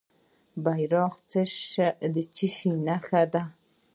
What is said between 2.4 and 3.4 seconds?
شي نښه